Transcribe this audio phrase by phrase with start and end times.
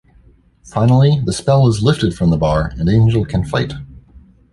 [0.63, 3.73] Finally, the spell is lifted from the bar and Angel can fight.